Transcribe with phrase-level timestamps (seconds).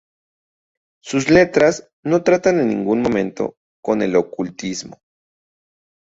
[1.03, 3.53] Sus letras no tratan en ningún momento
[3.83, 4.97] con el ocultismo.